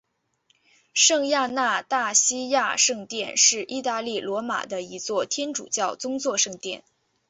[0.95, 6.83] 圣亚纳大西亚圣殿是意大利罗马的一座天主教宗座圣殿。